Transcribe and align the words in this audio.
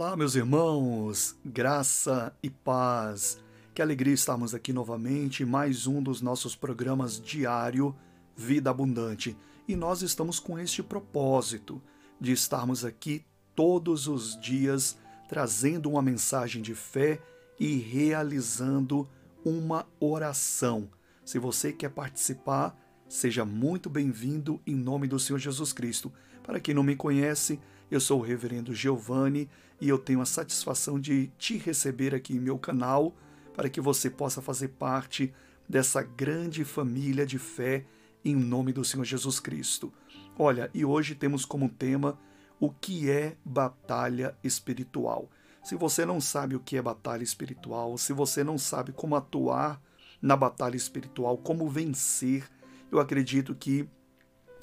Olá, 0.00 0.16
meus 0.16 0.34
irmãos, 0.34 1.36
graça 1.44 2.34
e 2.42 2.48
paz. 2.48 3.38
Que 3.74 3.82
alegria 3.82 4.14
estarmos 4.14 4.54
aqui 4.54 4.72
novamente 4.72 5.44
mais 5.44 5.86
um 5.86 6.02
dos 6.02 6.22
nossos 6.22 6.56
programas 6.56 7.20
diário 7.20 7.94
Vida 8.34 8.70
Abundante. 8.70 9.36
E 9.68 9.76
nós 9.76 10.00
estamos 10.00 10.40
com 10.40 10.58
este 10.58 10.82
propósito 10.82 11.82
de 12.18 12.32
estarmos 12.32 12.82
aqui 12.82 13.26
todos 13.54 14.08
os 14.08 14.40
dias 14.40 14.96
trazendo 15.28 15.90
uma 15.90 16.00
mensagem 16.00 16.62
de 16.62 16.74
fé 16.74 17.20
e 17.58 17.76
realizando 17.76 19.06
uma 19.44 19.86
oração. 20.00 20.88
Se 21.26 21.38
você 21.38 21.74
quer 21.74 21.90
participar, 21.90 22.74
seja 23.06 23.44
muito 23.44 23.90
bem-vindo 23.90 24.62
em 24.66 24.74
nome 24.74 25.06
do 25.06 25.18
Senhor 25.18 25.38
Jesus 25.38 25.74
Cristo. 25.74 26.10
Para 26.42 26.58
quem 26.58 26.74
não 26.74 26.82
me 26.82 26.96
conhece, 26.96 27.60
eu 27.90 28.00
sou 28.00 28.20
o 28.20 28.22
Reverendo 28.22 28.74
Giovanni 28.74 29.48
e 29.80 29.88
eu 29.88 29.98
tenho 29.98 30.20
a 30.20 30.26
satisfação 30.26 31.00
de 31.00 31.30
te 31.38 31.56
receber 31.56 32.14
aqui 32.14 32.36
em 32.36 32.40
meu 32.40 32.58
canal 32.58 33.14
para 33.54 33.68
que 33.68 33.80
você 33.80 34.08
possa 34.08 34.40
fazer 34.40 34.68
parte 34.68 35.32
dessa 35.68 36.02
grande 36.02 36.64
família 36.64 37.26
de 37.26 37.38
fé 37.38 37.84
em 38.24 38.34
nome 38.34 38.72
do 38.72 38.84
Senhor 38.84 39.04
Jesus 39.04 39.40
Cristo. 39.40 39.92
Olha, 40.38 40.70
e 40.72 40.84
hoje 40.84 41.14
temos 41.14 41.44
como 41.44 41.68
tema 41.68 42.18
o 42.60 42.70
que 42.70 43.10
é 43.10 43.36
batalha 43.44 44.36
espiritual. 44.44 45.28
Se 45.62 45.74
você 45.74 46.06
não 46.06 46.20
sabe 46.20 46.54
o 46.54 46.60
que 46.60 46.76
é 46.76 46.82
batalha 46.82 47.22
espiritual, 47.22 47.98
se 47.98 48.12
você 48.12 48.44
não 48.44 48.56
sabe 48.56 48.92
como 48.92 49.16
atuar 49.16 49.80
na 50.20 50.36
batalha 50.36 50.76
espiritual, 50.76 51.36
como 51.38 51.68
vencer, 51.68 52.44
eu 52.90 53.00
acredito 53.00 53.54
que 53.54 53.88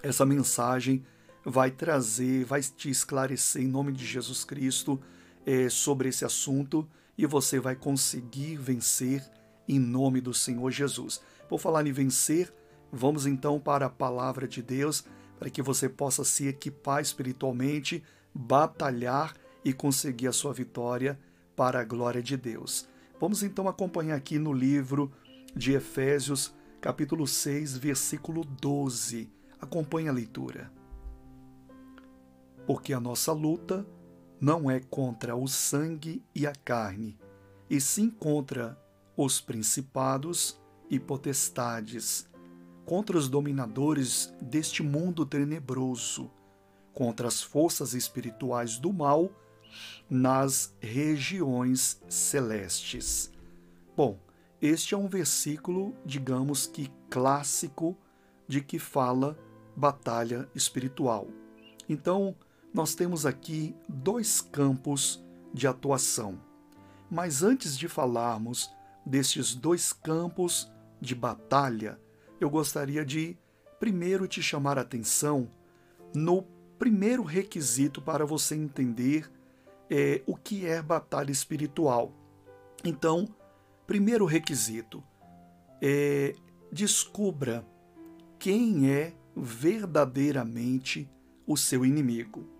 essa 0.02 0.26
mensagem 0.26 1.04
vai 1.50 1.72
trazer, 1.72 2.44
vai 2.44 2.62
te 2.62 2.90
esclarecer 2.90 3.62
em 3.62 3.68
nome 3.68 3.94
de 3.94 4.06
Jesus 4.06 4.44
Cristo 4.44 5.00
é, 5.46 5.70
sobre 5.70 6.10
esse 6.10 6.26
assunto 6.26 6.86
e 7.18 7.26
você 7.26 7.58
vai 7.58 7.74
conseguir 7.74 8.58
vencer 8.58 9.24
em 9.66 9.80
nome 9.80 10.20
do 10.20 10.34
Senhor 10.34 10.70
Jesus. 10.72 11.22
Por 11.48 11.58
falar 11.58 11.88
em 11.88 11.94
vencer, 11.94 12.54
vamos 12.92 13.26
então 13.26 13.62
para 13.62 13.86
a 13.86 13.90
palavra 13.90 14.46
de 14.46 14.62
Deus 14.62 15.06
para 15.40 15.50
que 15.50 15.62
você 15.62 15.88
possa 15.88 16.26
se 16.26 16.48
equipar 16.48 17.02
espiritualmente, 17.02 18.04
batalhar 18.34 19.34
e 19.64 19.72
conseguir 19.72 20.28
a 20.28 20.34
sua 20.34 20.52
vitória 20.52 21.18
para 21.56 21.80
a 21.80 21.86
glória 21.86 22.22
de 22.22 22.36
Deus. 22.36 22.90
Vamos 23.22 23.42
então 23.42 23.70
acompanhar 23.70 24.18
aqui 24.18 24.38
no 24.38 24.52
livro 24.52 25.14
de 25.56 25.72
Efésios, 25.72 26.54
capítulo 26.82 27.26
6, 27.26 27.78
versículo 27.78 28.44
12. 28.44 29.32
Acompanhe 29.62 30.10
a 30.10 30.14
leitura 30.14 30.76
porque 32.68 32.94
a 32.94 33.00
nossa 33.00 33.32
luta 33.32 33.88
não 34.42 34.70
é 34.70 34.82
contra 34.82 35.38
o 35.38 35.48
sangue 35.48 36.22
e 36.36 36.46
a 36.46 36.54
carne, 36.54 37.18
e 37.70 37.80
sim 37.80 38.10
contra 38.10 38.78
os 39.16 39.40
principados 39.40 40.62
e 40.90 41.00
potestades, 41.00 42.30
contra 42.86 43.18
os 43.18 43.30
dominadores 43.30 44.34
deste 44.42 44.84
mundo 44.84 45.26
tenebroso, 45.26 46.30
contra 46.94 47.30
as 47.30 47.42
forças 47.42 47.94
espirituais 47.94 48.78
do 48.78 48.92
mal 48.92 49.32
nas 50.10 50.76
regiões 50.82 52.02
celestes. 52.10 53.32
Bom, 53.96 54.20
este 54.62 54.94
é 54.94 54.98
um 54.98 55.08
versículo, 55.08 55.96
digamos 56.06 56.68
que 56.68 56.92
clássico, 57.10 57.98
de 58.46 58.62
que 58.62 58.78
fala 58.78 59.38
batalha 59.76 60.50
espiritual. 60.54 61.28
Então, 61.90 62.36
nós 62.78 62.94
temos 62.94 63.26
aqui 63.26 63.76
dois 63.90 64.40
campos 64.40 65.26
de 65.52 65.66
atuação. 65.66 66.40
Mas 67.10 67.42
antes 67.42 67.76
de 67.76 67.88
falarmos 67.88 68.70
destes 69.04 69.56
dois 69.56 69.92
campos 69.92 70.72
de 71.02 71.16
batalha, 71.16 72.00
eu 72.40 72.52
gostaria 72.52 73.04
de 73.04 73.36
primeiro 73.80 74.28
te 74.28 74.44
chamar 74.44 74.78
a 74.78 74.82
atenção 74.82 75.50
no 76.14 76.44
primeiro 76.78 77.24
requisito 77.24 78.00
para 78.00 78.28
você 78.28 78.54
entender 78.54 79.28
é, 79.90 80.22
o 80.28 80.36
que 80.36 80.68
é 80.68 80.80
batalha 80.80 81.32
espiritual. 81.32 82.14
Então, 82.84 83.28
primeiro 83.88 84.24
requisito 84.26 85.04
é 85.82 86.36
descubra 86.72 87.66
quem 88.38 88.92
é 88.92 89.16
verdadeiramente 89.36 91.10
o 91.48 91.58
seu 91.58 91.84
inimigo. 91.84 92.57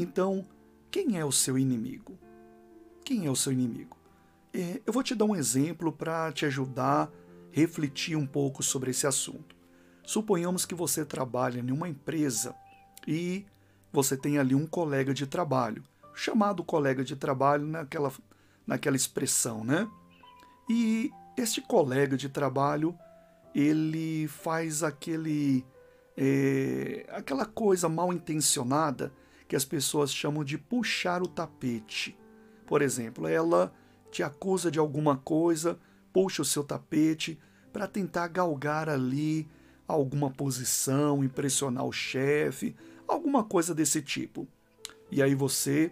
Então, 0.00 0.46
quem 0.90 1.18
é 1.18 1.24
o 1.26 1.30
seu 1.30 1.58
inimigo? 1.58 2.18
Quem 3.04 3.26
é 3.26 3.30
o 3.30 3.36
seu 3.36 3.52
inimigo? 3.52 3.98
É, 4.50 4.80
eu 4.86 4.94
vou 4.94 5.02
te 5.02 5.14
dar 5.14 5.26
um 5.26 5.36
exemplo 5.36 5.92
para 5.92 6.32
te 6.32 6.46
ajudar 6.46 7.04
a 7.04 7.08
refletir 7.52 8.16
um 8.16 8.26
pouco 8.26 8.62
sobre 8.62 8.92
esse 8.92 9.06
assunto. 9.06 9.54
Suponhamos 10.02 10.64
que 10.64 10.74
você 10.74 11.04
trabalha 11.04 11.60
em 11.60 11.70
uma 11.70 11.86
empresa 11.86 12.54
e 13.06 13.44
você 13.92 14.16
tem 14.16 14.38
ali 14.38 14.54
um 14.54 14.66
colega 14.66 15.12
de 15.12 15.26
trabalho, 15.26 15.84
chamado 16.14 16.64
colega 16.64 17.04
de 17.04 17.14
trabalho 17.14 17.66
naquela, 17.66 18.10
naquela 18.66 18.96
expressão, 18.96 19.62
né? 19.62 19.86
E 20.66 21.10
este 21.36 21.60
colega 21.60 22.16
de 22.16 22.30
trabalho 22.30 22.98
ele 23.54 24.26
faz 24.28 24.82
aquele 24.82 25.62
é, 26.16 27.06
aquela 27.10 27.44
coisa 27.44 27.86
mal 27.86 28.10
intencionada 28.14 29.12
que 29.50 29.56
as 29.56 29.64
pessoas 29.64 30.14
chamam 30.14 30.44
de 30.44 30.56
puxar 30.56 31.24
o 31.24 31.26
tapete. 31.26 32.16
Por 32.64 32.80
exemplo, 32.80 33.26
ela 33.26 33.74
te 34.08 34.22
acusa 34.22 34.70
de 34.70 34.78
alguma 34.78 35.16
coisa, 35.16 35.76
puxa 36.12 36.42
o 36.42 36.44
seu 36.44 36.62
tapete 36.62 37.36
para 37.72 37.88
tentar 37.88 38.28
galgar 38.28 38.88
ali 38.88 39.48
alguma 39.88 40.30
posição, 40.30 41.24
impressionar 41.24 41.84
o 41.84 41.90
chefe, 41.90 42.76
alguma 43.08 43.42
coisa 43.42 43.74
desse 43.74 44.00
tipo. 44.00 44.46
E 45.10 45.20
aí 45.20 45.34
você 45.34 45.90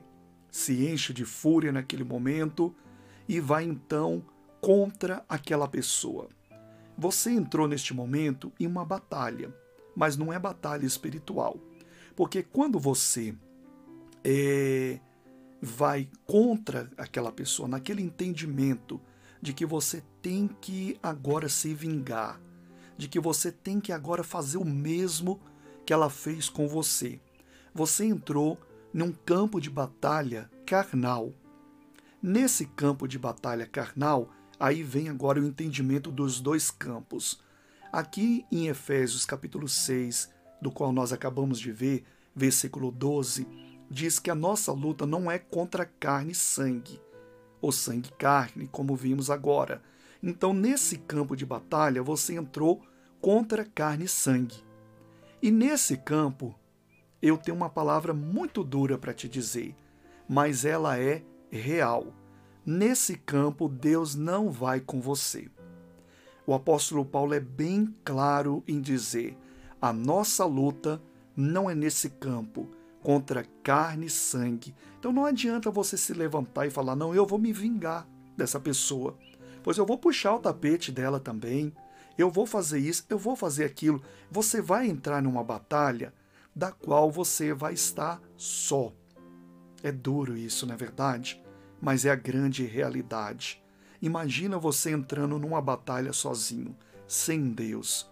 se 0.52 0.86
enche 0.86 1.12
de 1.12 1.25
fúria 1.25 1.72
naquele 1.72 2.04
momento 2.04 2.72
e 3.28 3.40
vai 3.40 3.64
então 3.64 4.25
contra 4.60 5.25
aquela 5.28 5.66
pessoa. 5.66 6.28
Você 6.96 7.32
entrou 7.32 7.66
neste 7.66 7.92
momento 7.92 8.52
em 8.60 8.69
uma 8.69 8.84
batalha, 8.84 9.52
mas 9.96 10.16
não 10.16 10.32
é 10.32 10.38
batalha 10.38 10.86
espiritual. 10.86 11.58
Porque 12.14 12.40
quando 12.40 12.78
você 12.78 13.34
é, 14.25 15.01
vai 15.61 16.09
contra 16.27 16.91
aquela 16.97 17.33
pessoa, 17.33 17.69
naquele 17.69 18.03
entendimento 18.03 19.01
de 19.41 19.53
que 19.53 19.67
você 19.67 20.03
tem 20.21 20.49
que 20.49 20.99
agora 21.03 21.49
se 21.49 21.73
vingar, 21.75 22.41
de 22.97 23.09
que 23.09 23.21
você 23.21 23.53
tem 23.53 23.81
que 23.81 23.93
agora 23.93 24.25
fazer 24.25 24.59
o 24.59 24.65
mesmo 24.65 25.41
que 25.87 25.93
ela 25.93 26.11
fez 26.11 26.49
com 26.49 26.69
você. 26.69 27.21
Você 27.73 28.05
entrou 28.05 28.59
num 28.93 29.12
campo 29.12 29.61
de 29.61 29.71
batalha 29.71 30.50
carnal. 30.67 31.33
Nesse 32.21 32.67
campo 32.67 33.06
de 33.06 33.19
batalha 33.19 33.67
carnal, 33.67 34.31
aí 34.59 34.83
vem 34.83 35.09
agora 35.09 35.41
o 35.41 35.47
entendimento 35.47 36.11
dos 36.11 36.41
dois 36.41 36.71
campos. 36.71 37.41
Aqui 37.93 38.45
em 38.50 38.67
Efésios 38.67 39.25
capítulo 39.25 39.69
6, 39.69 40.29
do 40.61 40.71
qual 40.71 40.93
nós 40.93 41.12
acabamos 41.12 41.61
de 41.61 41.71
ver, 41.71 42.05
versículo 42.35 42.91
12, 42.91 43.47
diz 43.91 44.19
que 44.19 44.31
a 44.31 44.34
nossa 44.34 44.72
luta 44.72 45.06
não 45.06 45.31
é 45.31 45.38
contra 45.38 45.84
carne 45.84 46.32
e 46.32 46.34
sangue, 46.34 47.00
ou 47.60 47.72
sangue 47.72 48.09
e 48.09 48.12
carne, 48.12 48.69
como 48.69 48.94
vimos 48.94 49.31
agora. 49.31 49.82
Então, 50.22 50.53
nesse 50.53 50.99
campo 50.99 51.37
de 51.37 51.47
batalha, 51.47 52.03
você 52.03 52.34
entrou 52.34 52.82
contra 53.21 53.65
carne 53.65 54.04
e 54.04 54.09
sangue. 54.09 54.62
E 55.41 55.50
nesse 55.50 55.97
campo, 55.97 56.54
eu 57.23 57.37
tenho 57.37 57.56
uma 57.56 57.70
palavra 57.70 58.12
muito 58.12 58.62
dura 58.62 58.99
para 58.99 59.14
te 59.14 59.29
dizer, 59.29 59.75
mas 60.29 60.64
ela 60.64 60.99
é 60.99 61.23
real. 61.50 62.12
Nesse 62.64 63.17
campo, 63.17 63.69
Deus 63.69 64.14
não 64.14 64.50
vai 64.50 64.81
com 64.81 65.00
você. 65.00 65.49
O 66.46 66.55
apóstolo 66.55 67.05
Paulo 67.05 67.35
é 67.35 67.40
bem 67.40 67.94
claro 68.05 68.62
em 68.67 68.81
dizer: 68.81 69.37
a 69.81 69.93
nossa 69.93 70.44
luta 70.44 71.00
não 71.37 71.70
é 71.70 71.75
nesse 71.75 72.11
campo, 72.11 72.69
contra 73.08 73.43
carne 73.62 74.05
e 74.05 74.10
sangue. 74.10 74.75
Então 74.99 75.10
não 75.10 75.25
adianta 75.25 75.70
você 75.70 75.96
se 75.96 76.12
levantar 76.12 76.66
e 76.66 76.70
falar: 76.70 76.94
não, 76.94 77.14
eu 77.14 77.25
vou 77.25 77.38
me 77.38 77.55
vingar 77.55 78.06
dessa 78.37 78.60
pessoa, 78.60 79.16
pois 79.62 79.78
eu 79.78 79.87
vou 79.87 79.96
puxar 79.96 80.34
o 80.34 80.38
tapete 80.38 80.93
dela 80.93 81.19
também, 81.19 81.72
eu 82.19 82.31
vou 82.31 82.44
fazer 82.44 82.78
isso, 82.78 83.06
eu 83.08 83.16
vou 83.16 83.34
fazer 83.34 83.64
aquilo. 83.64 84.02
Você 84.31 84.60
vai 84.60 84.87
entrar 84.87 85.22
numa 85.22 85.43
batalha 85.43 86.12
da 86.55 86.70
qual 86.70 87.10
você 87.10 87.55
vai 87.55 87.72
estar 87.72 88.20
só. 88.37 88.93
É 89.82 89.90
duro 89.90 90.37
isso, 90.37 90.66
não 90.66 90.75
é 90.75 90.76
verdade? 90.76 91.43
Mas 91.81 92.04
é 92.04 92.11
a 92.11 92.14
grande 92.14 92.66
realidade. 92.66 93.64
Imagina 94.02 94.58
você 94.58 94.90
entrando 94.90 95.38
numa 95.38 95.62
batalha 95.62 96.12
sozinho, 96.12 96.76
sem 97.06 97.52
Deus. 97.54 98.06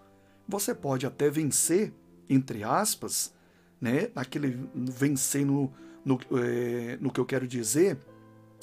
Você 0.49 0.75
pode 0.75 1.05
até 1.05 1.29
vencer, 1.29 1.93
entre 2.31 2.65
aspas, 2.65 3.36
né? 3.81 4.11
Aquele 4.15 4.69
vencer 4.75 5.45
no, 5.45 5.73
no, 6.05 6.19
é, 6.39 6.97
no 7.01 7.11
que 7.11 7.21
eu 7.21 7.27
quero 7.27 7.47
dizer 7.47 7.99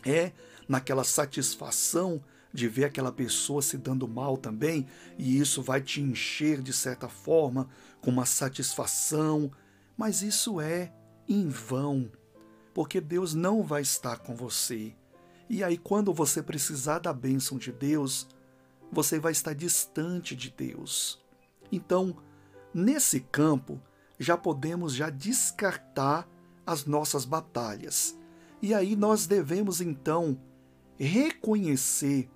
é 0.06 0.32
naquela 0.68 1.04
satisfação 1.04 2.24
de 2.54 2.68
ver 2.68 2.86
aquela 2.86 3.12
pessoa 3.12 3.62
se 3.62 3.78
dando 3.78 4.08
mal 4.08 4.38
também, 4.38 4.86
e 5.18 5.40
isso 5.40 5.62
vai 5.62 5.82
te 5.82 6.02
encher 6.02 6.62
de 6.62 6.72
certa 6.72 7.10
forma 7.10 7.68
com 8.00 8.12
uma 8.12 8.28
satisfação, 8.28 9.52
mas 9.98 10.22
isso 10.22 10.62
é 10.62 10.94
em 11.28 11.50
vão, 11.50 12.12
porque 12.74 13.02
Deus 13.02 13.34
não 13.34 13.64
vai 13.64 13.82
estar 13.82 14.20
com 14.20 14.36
você. 14.36 14.94
E 15.50 15.64
aí, 15.64 15.78
quando 15.78 16.14
você 16.14 16.44
precisar 16.44 17.00
da 17.00 17.12
bênção 17.12 17.58
de 17.58 17.72
Deus, 17.72 18.28
você 18.92 19.20
vai 19.20 19.32
estar 19.32 19.54
distante 19.54 20.36
de 20.36 20.52
Deus. 20.52 21.20
Então, 21.72 22.16
nesse 22.74 23.20
campo, 23.20 23.82
já 24.24 24.38
podemos 24.38 24.96
já 24.96 25.10
descartar 25.10 26.28
as 26.66 26.86
nossas 26.86 27.26
batalhas. 27.26 28.18
E 28.62 28.74
aí 28.74 28.96
nós 28.96 29.28
devemos 29.28 29.82
então 29.82 30.40
reconhecer 30.98 32.30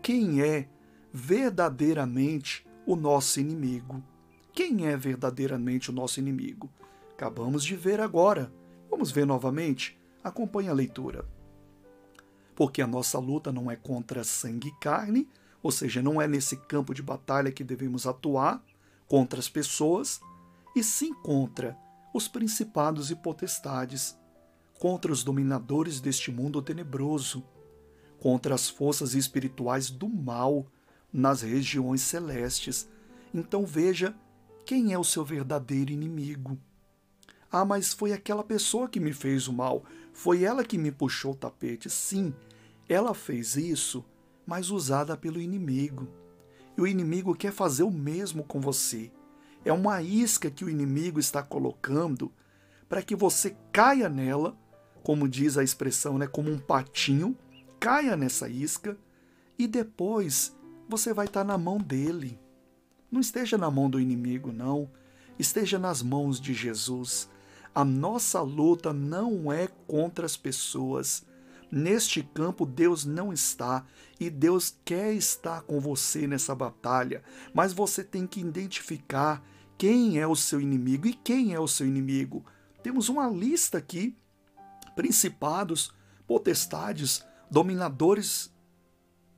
quem 0.00 0.40
é 0.40 0.68
verdadeiramente 1.12 2.66
o 2.86 2.96
nosso 2.96 3.40
inimigo. 3.40 4.02
Quem 4.52 4.86
é 4.86 4.96
verdadeiramente 4.96 5.90
o 5.90 5.92
nosso 5.92 6.20
inimigo? 6.20 6.70
Acabamos 7.12 7.64
de 7.64 7.74
ver 7.74 8.00
agora. 8.00 8.52
Vamos 8.90 9.10
ver 9.10 9.26
novamente? 9.26 9.98
Acompanhe 10.22 10.68
a 10.68 10.74
leitura. 10.74 11.24
Porque 12.54 12.82
a 12.82 12.86
nossa 12.86 13.18
luta 13.18 13.50
não 13.50 13.70
é 13.70 13.76
contra 13.76 14.22
sangue 14.22 14.68
e 14.68 14.78
carne, 14.78 15.28
ou 15.62 15.70
seja, 15.70 16.02
não 16.02 16.20
é 16.20 16.28
nesse 16.28 16.56
campo 16.56 16.92
de 16.92 17.02
batalha 17.02 17.50
que 17.50 17.64
devemos 17.64 18.06
atuar 18.06 18.62
contra 19.08 19.38
as 19.38 19.48
pessoas, 19.48 20.20
e 20.74 20.82
sim 20.82 21.12
contra 21.12 21.76
os 22.14 22.28
principados 22.28 23.10
e 23.10 23.16
potestades, 23.16 24.16
contra 24.78 25.12
os 25.12 25.22
dominadores 25.24 26.00
deste 26.00 26.30
mundo 26.30 26.60
tenebroso, 26.60 27.44
contra 28.18 28.54
as 28.54 28.68
forças 28.68 29.14
espirituais 29.14 29.90
do 29.90 30.08
mal 30.08 30.66
nas 31.12 31.42
regiões 31.42 32.02
celestes. 32.02 32.88
Então 33.32 33.64
veja 33.64 34.14
quem 34.64 34.92
é 34.92 34.98
o 34.98 35.04
seu 35.04 35.24
verdadeiro 35.24 35.92
inimigo. 35.92 36.58
Ah, 37.50 37.64
mas 37.64 37.92
foi 37.92 38.12
aquela 38.12 38.42
pessoa 38.42 38.88
que 38.88 39.00
me 39.00 39.12
fez 39.12 39.46
o 39.46 39.52
mal, 39.52 39.84
foi 40.12 40.42
ela 40.42 40.64
que 40.64 40.78
me 40.78 40.90
puxou 40.90 41.32
o 41.32 41.36
tapete. 41.36 41.90
Sim, 41.90 42.34
ela 42.88 43.14
fez 43.14 43.56
isso, 43.56 44.04
mas 44.46 44.70
usada 44.70 45.16
pelo 45.16 45.40
inimigo. 45.40 46.08
E 46.76 46.80
o 46.80 46.86
inimigo 46.86 47.34
quer 47.34 47.52
fazer 47.52 47.82
o 47.82 47.90
mesmo 47.90 48.42
com 48.42 48.60
você. 48.60 49.10
É 49.64 49.72
uma 49.72 50.02
isca 50.02 50.50
que 50.50 50.64
o 50.64 50.70
inimigo 50.70 51.20
está 51.20 51.42
colocando 51.42 52.32
para 52.88 53.02
que 53.02 53.16
você 53.16 53.56
caia 53.72 54.08
nela, 54.08 54.56
como 55.02 55.28
diz 55.28 55.56
a 55.56 55.64
expressão, 55.64 56.18
né, 56.18 56.26
como 56.26 56.50
um 56.50 56.58
patinho, 56.58 57.36
caia 57.80 58.16
nessa 58.16 58.48
isca 58.48 58.96
e 59.58 59.66
depois 59.66 60.56
você 60.88 61.12
vai 61.14 61.26
estar 61.26 61.44
na 61.44 61.56
mão 61.56 61.78
dele. 61.78 62.38
Não 63.10 63.20
esteja 63.20 63.56
na 63.56 63.70
mão 63.70 63.88
do 63.88 64.00
inimigo, 64.00 64.52
não. 64.52 64.90
Esteja 65.38 65.78
nas 65.78 66.02
mãos 66.02 66.40
de 66.40 66.54
Jesus. 66.54 67.28
A 67.74 67.84
nossa 67.84 68.40
luta 68.40 68.92
não 68.92 69.52
é 69.52 69.68
contra 69.86 70.26
as 70.26 70.36
pessoas. 70.36 71.24
Neste 71.74 72.22
campo, 72.22 72.66
Deus 72.66 73.06
não 73.06 73.32
está 73.32 73.86
e 74.20 74.28
Deus 74.28 74.76
quer 74.84 75.14
estar 75.14 75.62
com 75.62 75.80
você 75.80 76.26
nessa 76.26 76.54
batalha, 76.54 77.22
mas 77.54 77.72
você 77.72 78.04
tem 78.04 78.26
que 78.26 78.40
identificar 78.40 79.42
quem 79.78 80.18
é 80.18 80.26
o 80.26 80.36
seu 80.36 80.60
inimigo 80.60 81.06
e 81.06 81.14
quem 81.14 81.54
é 81.54 81.58
o 81.58 81.66
seu 81.66 81.86
inimigo. 81.86 82.44
Temos 82.82 83.08
uma 83.08 83.26
lista 83.26 83.78
aqui: 83.78 84.14
principados, 84.94 85.94
potestades, 86.26 87.24
dominadores 87.50 88.52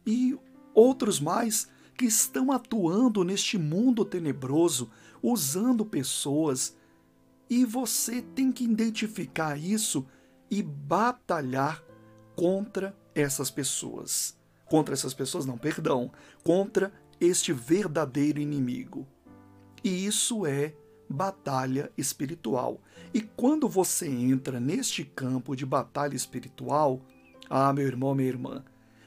e 0.05 0.37
outros 0.75 1.21
mais 1.21 1.69
que 1.97 2.05
estão 2.05 2.51
atuando 2.51 3.23
neste 3.23 3.57
mundo 3.57 4.05
tenebroso, 4.05 4.91
usando 5.23 5.87
pessoas. 5.87 6.77
E 7.49 7.65
você 7.65 8.21
tem 8.21 8.51
que 8.51 8.65
identificar 8.65 9.57
isso 9.57 10.05
e 10.51 10.65
batalhar 10.65 11.81
contra 12.35 12.95
essas 13.15 13.51
pessoas. 13.51 14.37
Contra 14.67 14.95
essas 14.95 15.15
pessoas, 15.15 15.47
não, 15.47 15.59
perdão. 15.59 16.11
Contra 16.43 16.93
este 17.21 17.53
verdadeiro 17.53 18.41
inimigo. 18.41 19.07
E 19.83 20.07
isso 20.07 20.47
é 20.47 20.75
batalha 21.09 21.91
espiritual. 21.97 22.81
E 23.13 23.21
quando 23.21 23.69
você 23.69 24.09
entra 24.09 24.59
neste 24.59 25.05
campo 25.05 25.55
de 25.55 25.67
batalha 25.67 26.17
espiritual, 26.17 27.01
ah, 27.49 27.73
meu 27.73 27.87
irmão, 27.87 28.15
minha 28.15 28.29
irmã, 28.29 28.65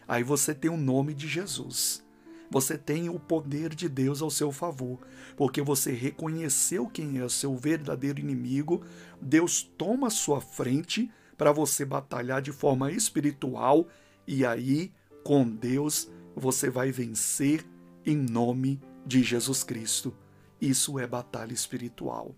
aí 0.07 0.23
você 0.23 0.53
tem 0.53 0.69
o 0.69 0.77
nome 0.77 1.13
de 1.13 1.27
Jesus. 1.27 2.05
Você 2.49 2.77
tem 2.77 3.09
o 3.09 3.19
poder 3.19 3.75
de 3.75 3.89
Deus 3.89 4.21
ao 4.21 4.29
seu 4.29 4.53
favor, 4.53 4.99
porque 5.35 5.61
você 5.61 5.91
reconheceu 5.91 6.87
quem 6.87 7.17
é 7.17 7.23
o 7.23 7.29
seu 7.29 7.55
verdadeiro 7.57 8.19
inimigo. 8.19 8.85
Deus 9.21 9.63
toma 9.77 10.07
a 10.07 10.11
sua 10.11 10.39
frente 10.39 11.11
para 11.37 11.51
você 11.51 11.85
batalhar 11.85 12.41
de 12.41 12.51
forma 12.51 12.91
espiritual 12.91 13.87
e 14.27 14.45
aí, 14.45 14.91
com 15.23 15.47
Deus, 15.47 16.09
você 16.35 16.69
vai 16.69 16.91
vencer 16.91 17.65
em 18.05 18.17
nome 18.17 18.81
de 19.05 19.23
Jesus 19.23 19.63
Cristo. 19.63 20.13
Isso 20.59 20.99
é 20.99 21.05
batalha 21.07 21.53
espiritual. 21.53 22.35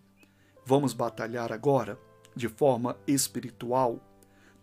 Vamos 0.66 0.94
batalhar 0.94 1.52
agora 1.52 1.98
de 2.36 2.48
forma 2.48 2.98
espiritual. 3.08 4.00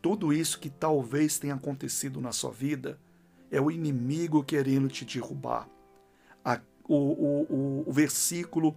Tudo 0.01 0.33
isso 0.33 0.61
que 0.61 0.71
talvez 0.71 1.39
tenha 1.39 1.55
acontecido 1.55 2.21
na 2.21 2.31
sua 2.31 2.53
vida 2.53 3.01
é 3.51 3.61
o 3.61 3.71
inimigo 3.71 4.45
querendo 4.45 4.89
te 4.89 5.05
derrubar. 5.05 5.69
A, 6.45 6.61
o, 6.85 6.95
o, 6.95 7.43
o, 7.51 7.85
o 7.89 7.93
versículo 7.93 8.77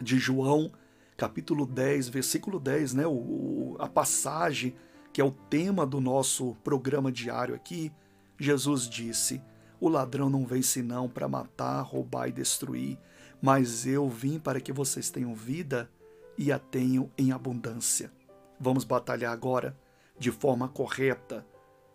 de 0.00 0.18
João 0.18 0.72
capítulo 1.16 1.64
10, 1.66 2.08
versículo 2.08 2.60
10, 2.60 2.94
né, 2.94 3.06
o, 3.06 3.76
a 3.78 3.88
passagem 3.88 4.74
que 5.12 5.20
é 5.20 5.24
o 5.24 5.30
tema 5.30 5.86
do 5.86 5.98
nosso 5.98 6.54
programa 6.62 7.10
diário 7.10 7.54
aqui, 7.54 7.90
Jesus 8.38 8.86
disse: 8.86 9.40
O 9.80 9.88
ladrão 9.88 10.28
não 10.28 10.44
vem 10.44 10.60
senão 10.60 11.08
para 11.08 11.26
matar, 11.26 11.80
roubar 11.80 12.28
e 12.28 12.32
destruir, 12.32 12.98
mas 13.40 13.86
eu 13.86 14.10
vim 14.10 14.38
para 14.38 14.60
que 14.60 14.74
vocês 14.74 15.08
tenham 15.08 15.34
vida 15.34 15.90
e 16.36 16.52
a 16.52 16.58
tenham 16.58 17.10
em 17.16 17.32
abundância. 17.32 18.12
Vamos 18.60 18.84
batalhar 18.84 19.32
agora 19.32 19.74
de 20.18 20.30
forma 20.30 20.68
correta, 20.68 21.46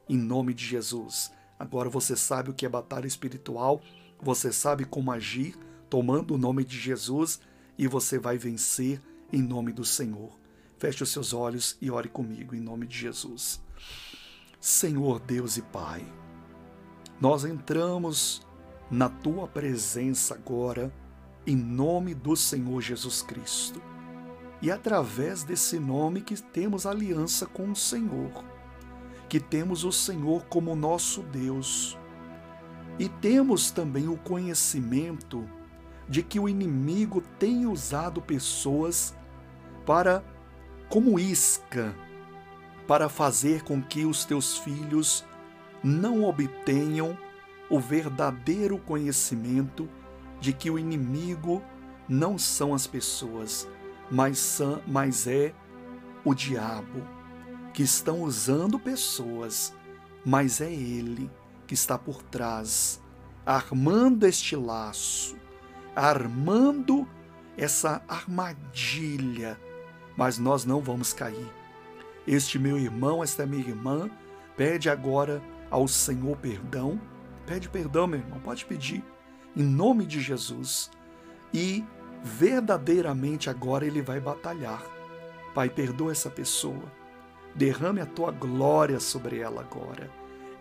em 0.10 0.18
nome 0.18 0.54
de 0.56 0.66
Jesus. 0.66 1.32
Agora 1.60 1.92
você 1.92 2.16
sabe 2.16 2.50
o 2.50 2.54
que 2.56 2.66
é 2.66 2.70
batalha 2.70 3.06
espiritual, 3.06 3.82
você 4.20 4.52
sabe 4.52 4.84
como 4.84 5.12
agir, 5.12 5.56
tomando 5.92 6.34
o 6.34 6.40
nome 6.40 6.64
de 6.66 6.80
Jesus, 6.80 7.40
e 7.78 7.88
você 7.88 8.18
vai 8.18 8.38
vencer 8.38 9.00
em 9.32 9.42
nome 9.42 9.72
do 9.72 9.86
Senhor. 9.86 10.40
Feche 10.78 11.04
os 11.04 11.12
seus 11.12 11.34
olhos 11.34 11.78
e 11.82 11.92
ore 11.92 12.10
comigo 12.10 12.56
em 12.56 12.60
nome 12.60 12.88
de 12.88 12.98
Jesus. 12.98 13.62
Senhor 14.60 15.20
Deus 15.20 15.58
e 15.58 15.62
Pai, 15.62 16.06
nós 17.20 17.46
entramos 17.46 18.46
na 18.90 19.10
tua 19.10 19.48
presença 19.48 20.34
agora 20.34 20.94
em 21.46 21.56
nome 21.56 22.14
do 22.14 22.36
Senhor 22.36 22.82
Jesus 22.82 23.22
Cristo. 23.22 23.82
E 24.62 24.70
através 24.70 25.44
desse 25.44 25.80
nome 25.80 26.22
que 26.22 26.40
temos 26.42 26.86
aliança 26.86 27.46
com 27.46 27.72
o 27.72 27.76
Senhor, 27.76 28.44
que 29.28 29.40
temos 29.40 29.84
o 29.84 29.92
Senhor 29.92 30.46
como 30.46 30.76
nosso 30.76 31.24
Deus. 31.24 31.98
E 33.00 33.10
temos 33.10 33.72
também 33.72 34.08
o 34.08 34.18
conhecimento 34.18 35.48
de 36.08 36.22
que 36.22 36.40
o 36.40 36.50
inimigo 36.50 37.22
tem 37.40 37.66
usado 37.66 38.22
pessoas 38.22 39.16
para 39.86 40.24
como 40.90 41.20
isca 41.20 41.96
para 42.88 43.08
fazer 43.08 43.64
com 43.64 43.82
que 43.82 44.06
os 44.06 44.26
teus 44.26 44.58
filhos 44.58 45.26
não 45.82 46.26
obtenham 46.26 47.18
o 47.70 47.80
verdadeiro 47.80 48.78
conhecimento 48.78 49.88
de 50.42 50.52
que 50.52 50.70
o 50.70 50.78
inimigo 50.78 51.64
não 52.10 52.38
são 52.38 52.74
as 52.74 52.86
pessoas, 52.86 53.66
mas, 54.10 54.38
são, 54.40 54.82
mas 54.86 55.26
é 55.26 55.54
o 56.26 56.34
diabo, 56.34 57.02
que 57.74 57.84
estão 57.84 58.22
usando 58.24 58.78
pessoas, 58.78 59.74
mas 60.26 60.60
é 60.60 60.70
ele 60.70 61.32
que 61.66 61.74
está 61.74 61.98
por 61.98 62.22
trás, 62.22 63.02
armando 63.46 64.26
este 64.26 64.58
laço, 64.58 65.38
armando 65.96 67.08
essa 67.56 68.04
armadilha 68.08 69.58
mas 70.22 70.38
nós 70.38 70.66
não 70.66 70.80
vamos 70.82 71.14
cair. 71.14 71.52
Este 72.28 72.60
meu 72.60 72.78
irmão, 72.78 73.24
esta 73.24 73.44
minha 73.44 73.68
irmã, 73.68 74.08
pede 74.56 74.88
agora 74.88 75.42
ao 75.72 75.88
Senhor 75.88 76.38
perdão. 76.38 77.02
Pede 77.48 77.68
perdão, 77.68 78.06
meu 78.06 78.20
irmão, 78.20 78.40
pode 78.40 78.64
pedir, 78.66 79.04
em 79.58 79.64
nome 79.64 80.06
de 80.06 80.22
Jesus. 80.22 80.92
E 81.52 81.84
verdadeiramente 82.22 83.50
agora 83.50 83.84
ele 83.84 84.00
vai 84.00 84.20
batalhar. 84.20 84.84
Pai, 85.56 85.72
perdoa 85.72 86.12
essa 86.12 86.30
pessoa. 86.30 86.84
Derrame 87.56 88.00
a 88.00 88.06
tua 88.06 88.32
glória 88.32 89.00
sobre 89.00 89.40
ela 89.40 89.62
agora, 89.62 90.08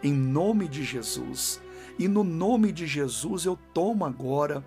em 0.02 0.14
nome 0.14 0.68
de 0.68 0.82
Jesus. 0.82 1.60
E 1.98 2.08
no 2.08 2.24
nome 2.24 2.72
de 2.72 2.86
Jesus 2.86 3.44
eu 3.44 3.58
tomo 3.74 4.06
agora 4.06 4.64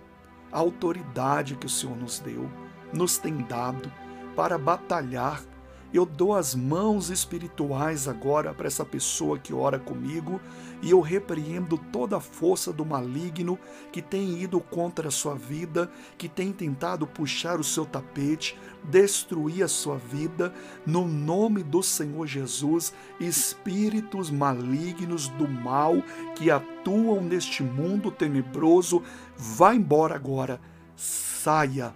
a 0.51 0.59
autoridade 0.59 1.55
que 1.55 1.65
o 1.65 1.69
Senhor 1.69 1.97
nos 1.97 2.19
deu, 2.19 2.47
nos 2.93 3.17
tem 3.17 3.38
dado 3.38 3.91
para 4.36 4.58
batalhar. 4.58 5.42
Eu 5.94 6.08
dou 6.08 6.34
as 6.34 6.56
mãos 6.56 7.12
espirituais 7.12 8.08
agora 8.08 8.52
para 8.52 8.66
essa 8.66 8.84
pessoa 8.84 9.38
que 9.38 9.54
ora 9.54 9.78
comigo 9.78 10.42
e 10.82 10.90
eu 10.90 11.00
repreendo 11.02 11.78
toda 11.78 12.18
a 12.18 12.20
força 12.20 12.74
do 12.74 12.84
maligno 12.84 13.60
que 13.92 14.02
tem 14.02 14.42
ido 14.42 14.60
contra 14.60 15.10
a 15.10 15.12
sua 15.12 15.36
vida, 15.36 15.92
que 16.18 16.28
tem 16.28 16.52
tentado 16.52 17.06
puxar 17.06 17.60
o 17.60 17.63
seu 17.63 17.86
tapete, 17.86 18.60
destruir 18.84 19.62
a 19.62 19.68
sua 19.68 19.96
vida, 19.96 20.52
no 20.84 21.08
nome 21.08 21.62
do 21.62 21.84
Senhor 21.84 22.25
Jesus, 22.25 22.92
espíritos 23.20 24.32
malignos 24.32 25.28
do 25.28 25.48
mal 25.48 26.02
que 26.36 26.50
atuam 26.50 27.22
neste 27.22 27.62
mundo 27.62 28.10
tenebroso, 28.10 29.04
vá 29.38 29.75
embora 29.75 30.16
agora, 30.16 30.60
saia 30.96 31.94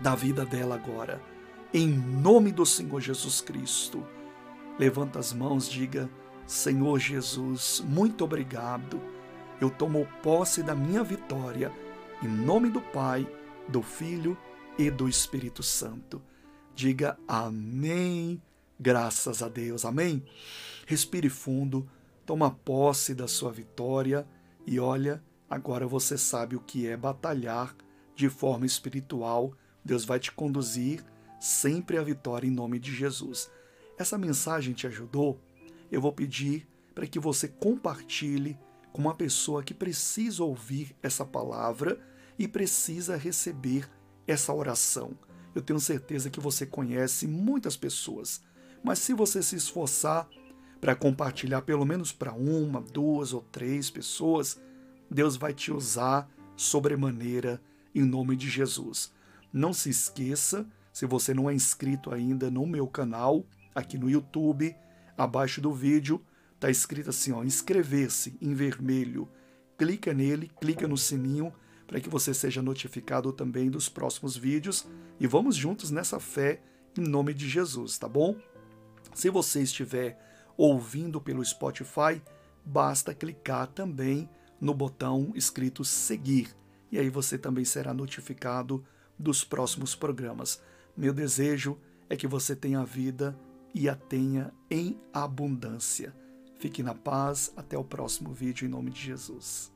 da 0.00 0.14
vida 0.14 0.46
dela 0.46 0.74
agora 0.74 1.29
em 1.72 1.88
nome 1.88 2.50
do 2.50 2.66
Senhor 2.66 3.00
Jesus 3.00 3.40
Cristo. 3.40 4.04
Levanta 4.78 5.18
as 5.18 5.32
mãos, 5.32 5.68
diga: 5.68 6.10
Senhor 6.46 6.98
Jesus, 6.98 7.82
muito 7.86 8.24
obrigado. 8.24 9.00
Eu 9.60 9.70
tomo 9.70 10.08
posse 10.22 10.62
da 10.62 10.74
minha 10.74 11.04
vitória, 11.04 11.70
em 12.22 12.28
nome 12.28 12.70
do 12.70 12.80
Pai, 12.80 13.28
do 13.68 13.82
Filho 13.82 14.36
e 14.78 14.90
do 14.90 15.08
Espírito 15.08 15.62
Santo. 15.62 16.20
Diga 16.74 17.18
amém. 17.28 18.42
Graças 18.78 19.42
a 19.42 19.48
Deus. 19.48 19.84
Amém. 19.84 20.24
Respire 20.86 21.28
fundo, 21.28 21.88
toma 22.24 22.50
posse 22.50 23.14
da 23.14 23.28
sua 23.28 23.52
vitória 23.52 24.26
e 24.66 24.80
olha, 24.80 25.22
agora 25.48 25.86
você 25.86 26.16
sabe 26.16 26.56
o 26.56 26.60
que 26.60 26.86
é 26.86 26.96
batalhar 26.96 27.76
de 28.16 28.28
forma 28.28 28.66
espiritual. 28.66 29.52
Deus 29.84 30.04
vai 30.04 30.18
te 30.18 30.32
conduzir 30.32 31.04
sempre 31.40 31.96
a 31.96 32.02
vitória 32.02 32.46
em 32.46 32.50
nome 32.50 32.78
de 32.78 32.94
Jesus. 32.94 33.50
Essa 33.98 34.18
mensagem 34.18 34.74
te 34.74 34.86
ajudou? 34.86 35.40
Eu 35.90 36.00
vou 36.00 36.12
pedir 36.12 36.68
para 36.94 37.06
que 37.06 37.18
você 37.18 37.48
compartilhe 37.48 38.58
com 38.92 39.00
uma 39.00 39.14
pessoa 39.14 39.62
que 39.62 39.72
precisa 39.72 40.44
ouvir 40.44 40.94
essa 41.02 41.24
palavra 41.24 41.98
e 42.38 42.46
precisa 42.46 43.16
receber 43.16 43.90
essa 44.26 44.52
oração. 44.52 45.16
Eu 45.54 45.62
tenho 45.62 45.80
certeza 45.80 46.30
que 46.30 46.40
você 46.40 46.66
conhece 46.66 47.26
muitas 47.26 47.76
pessoas, 47.76 48.42
mas 48.84 48.98
se 48.98 49.12
você 49.14 49.42
se 49.42 49.56
esforçar 49.56 50.28
para 50.80 50.94
compartilhar 50.94 51.62
pelo 51.62 51.84
menos 51.84 52.12
para 52.12 52.32
uma, 52.32 52.80
duas 52.80 53.32
ou 53.32 53.42
três 53.42 53.90
pessoas, 53.90 54.60
Deus 55.10 55.36
vai 55.36 55.52
te 55.52 55.72
usar 55.72 56.30
sobremaneira 56.56 57.60
em 57.94 58.02
nome 58.02 58.36
de 58.36 58.48
Jesus. 58.48 59.12
Não 59.52 59.72
se 59.72 59.90
esqueça 59.90 60.66
se 60.92 61.06
você 61.06 61.32
não 61.32 61.48
é 61.48 61.54
inscrito 61.54 62.12
ainda 62.12 62.50
no 62.50 62.66
meu 62.66 62.86
canal, 62.86 63.44
aqui 63.74 63.96
no 63.96 64.10
YouTube, 64.10 64.74
abaixo 65.16 65.60
do 65.60 65.72
vídeo 65.72 66.20
está 66.54 66.70
escrito 66.70 67.10
assim, 67.10 67.32
ó, 67.32 67.42
inscrever-se 67.42 68.36
em 68.40 68.54
vermelho. 68.54 69.28
Clica 69.78 70.12
nele, 70.12 70.50
clica 70.60 70.86
no 70.86 70.98
sininho 70.98 71.52
para 71.86 72.00
que 72.00 72.08
você 72.08 72.34
seja 72.34 72.60
notificado 72.60 73.32
também 73.32 73.70
dos 73.70 73.88
próximos 73.88 74.36
vídeos 74.36 74.86
e 75.18 75.26
vamos 75.26 75.56
juntos 75.56 75.90
nessa 75.90 76.20
fé 76.20 76.60
em 76.96 77.02
nome 77.02 77.32
de 77.32 77.48
Jesus, 77.48 77.98
tá 77.98 78.08
bom? 78.08 78.36
Se 79.14 79.30
você 79.30 79.62
estiver 79.62 80.18
ouvindo 80.56 81.20
pelo 81.20 81.44
Spotify, 81.44 82.20
basta 82.64 83.14
clicar 83.14 83.66
também 83.68 84.28
no 84.60 84.74
botão 84.74 85.32
escrito 85.34 85.84
seguir 85.84 86.54
e 86.92 86.98
aí 86.98 87.08
você 87.08 87.38
também 87.38 87.64
será 87.64 87.94
notificado 87.94 88.84
dos 89.18 89.44
próximos 89.44 89.94
programas. 89.94 90.60
Meu 91.00 91.14
desejo 91.14 91.78
é 92.10 92.14
que 92.14 92.26
você 92.26 92.54
tenha 92.54 92.84
vida 92.84 93.34
e 93.74 93.88
a 93.88 93.94
tenha 93.94 94.52
em 94.70 95.00
abundância. 95.14 96.14
Fique 96.58 96.82
na 96.82 96.94
paz, 96.94 97.50
até 97.56 97.78
o 97.78 97.82
próximo 97.82 98.34
vídeo 98.34 98.66
em 98.66 98.68
nome 98.68 98.90
de 98.90 99.00
Jesus. 99.00 99.72